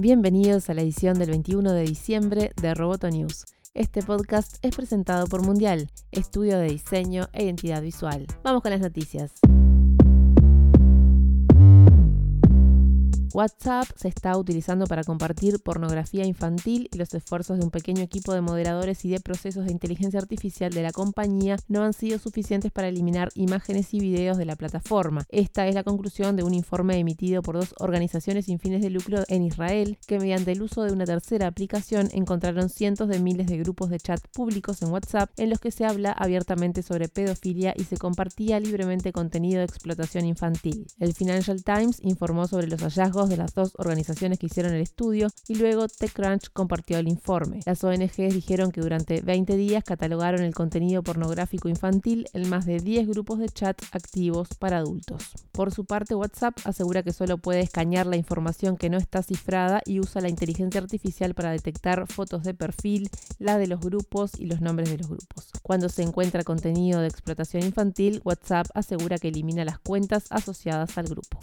[0.00, 3.46] Bienvenidos a la edición del 21 de diciembre de Roboto News.
[3.74, 8.28] Este podcast es presentado por Mundial, estudio de diseño e identidad visual.
[8.44, 9.32] Vamos con las noticias.
[13.38, 18.34] WhatsApp se está utilizando para compartir pornografía infantil y los esfuerzos de un pequeño equipo
[18.34, 22.72] de moderadores y de procesos de inteligencia artificial de la compañía no han sido suficientes
[22.72, 25.24] para eliminar imágenes y videos de la plataforma.
[25.28, 29.22] Esta es la conclusión de un informe emitido por dos organizaciones sin fines de lucro
[29.28, 33.58] en Israel que mediante el uso de una tercera aplicación encontraron cientos de miles de
[33.58, 37.84] grupos de chat públicos en WhatsApp en los que se habla abiertamente sobre pedofilia y
[37.84, 40.88] se compartía libremente contenido de explotación infantil.
[40.98, 45.28] El Financial Times informó sobre los hallazgos de las dos organizaciones que hicieron el estudio
[45.46, 47.60] y luego TechCrunch compartió el informe.
[47.66, 52.80] Las ONGs dijeron que durante 20 días catalogaron el contenido pornográfico infantil en más de
[52.80, 55.22] 10 grupos de chat activos para adultos.
[55.52, 59.82] Por su parte, WhatsApp asegura que solo puede escanear la información que no está cifrada
[59.84, 64.46] y usa la inteligencia artificial para detectar fotos de perfil, la de los grupos y
[64.46, 65.50] los nombres de los grupos.
[65.62, 71.06] Cuando se encuentra contenido de explotación infantil, WhatsApp asegura que elimina las cuentas asociadas al
[71.06, 71.40] grupo.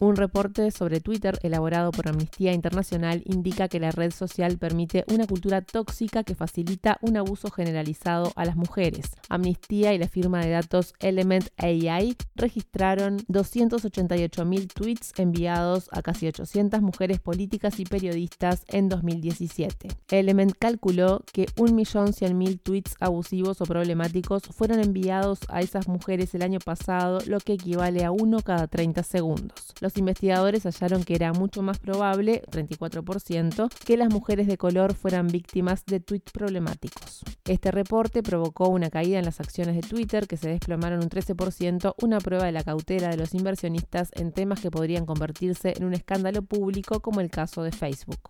[0.00, 5.26] Un reporte sobre Twitter elaborado por Amnistía Internacional indica que la red social permite una
[5.26, 9.10] cultura tóxica que facilita un abuso generalizado a las mujeres.
[9.28, 16.80] Amnistía y la firma de datos Element AI registraron 288.000 tweets enviados a casi 800
[16.80, 19.88] mujeres políticas y periodistas en 2017.
[20.10, 26.60] Element calculó que 1.100.000 tweets abusivos o problemáticos fueron enviados a esas mujeres el año
[26.60, 31.62] pasado, lo que equivale a uno cada 30 segundos los investigadores hallaron que era mucho
[31.62, 37.22] más probable, 34%, que las mujeres de color fueran víctimas de tweets problemáticos.
[37.44, 41.94] Este reporte provocó una caída en las acciones de Twitter que se desplomaron un 13%,
[42.02, 45.94] una prueba de la cautela de los inversionistas en temas que podrían convertirse en un
[45.94, 48.20] escándalo público como el caso de Facebook.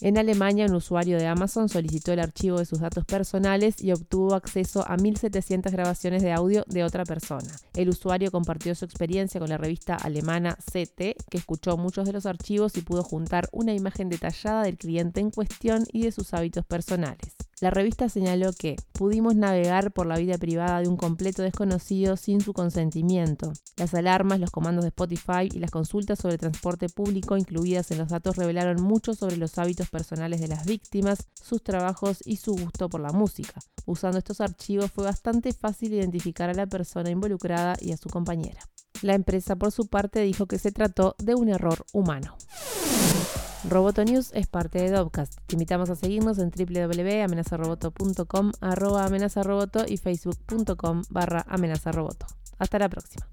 [0.00, 4.36] En Alemania, un usuario de Amazon solicitó el archivo de sus datos personales y obtuvo
[4.36, 7.50] acceso a 1.700 grabaciones de audio de otra persona.
[7.74, 12.26] El usuario compartió su experiencia con la revista alemana CT, que escuchó muchos de los
[12.26, 16.64] archivos y pudo juntar una imagen detallada del cliente en cuestión y de sus hábitos
[16.64, 17.47] personales.
[17.60, 22.40] La revista señaló que pudimos navegar por la vida privada de un completo desconocido sin
[22.40, 23.52] su consentimiento.
[23.76, 28.10] Las alarmas, los comandos de Spotify y las consultas sobre transporte público incluidas en los
[28.10, 32.88] datos revelaron mucho sobre los hábitos personales de las víctimas, sus trabajos y su gusto
[32.88, 33.60] por la música.
[33.86, 38.60] Usando estos archivos fue bastante fácil identificar a la persona involucrada y a su compañera.
[39.02, 42.36] La empresa por su parte dijo que se trató de un error humano.
[43.64, 45.38] Roboto News es parte de Dovcast.
[45.46, 52.26] Te invitamos a seguirnos en www.amenazaroboto.com, arroba amenazaroboto y facebook.com barra amenazaroboto.
[52.58, 53.26] Hasta la próxima.